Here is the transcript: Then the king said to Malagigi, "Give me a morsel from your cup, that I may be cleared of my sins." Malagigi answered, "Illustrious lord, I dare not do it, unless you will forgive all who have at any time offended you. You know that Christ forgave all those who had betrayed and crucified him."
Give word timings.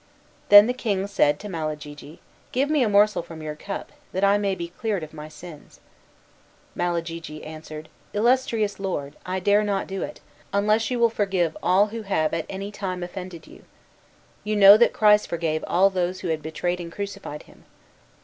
Then 0.49 0.65
the 0.65 0.73
king 0.73 1.05
said 1.05 1.39
to 1.41 1.47
Malagigi, 1.47 2.17
"Give 2.51 2.71
me 2.71 2.81
a 2.81 2.89
morsel 2.89 3.21
from 3.21 3.43
your 3.43 3.55
cup, 3.55 3.91
that 4.13 4.23
I 4.23 4.39
may 4.39 4.55
be 4.55 4.67
cleared 4.69 5.03
of 5.03 5.13
my 5.13 5.29
sins." 5.29 5.79
Malagigi 6.75 7.43
answered, 7.45 7.87
"Illustrious 8.11 8.79
lord, 8.79 9.15
I 9.27 9.39
dare 9.39 9.63
not 9.63 9.85
do 9.85 10.01
it, 10.01 10.19
unless 10.53 10.89
you 10.89 10.97
will 10.97 11.11
forgive 11.11 11.55
all 11.61 11.89
who 11.89 12.01
have 12.01 12.33
at 12.33 12.47
any 12.49 12.71
time 12.71 13.03
offended 13.03 13.45
you. 13.45 13.63
You 14.43 14.55
know 14.55 14.75
that 14.75 14.91
Christ 14.91 15.27
forgave 15.27 15.63
all 15.67 15.91
those 15.91 16.21
who 16.21 16.29
had 16.29 16.41
betrayed 16.41 16.79
and 16.79 16.91
crucified 16.91 17.43
him." 17.43 17.63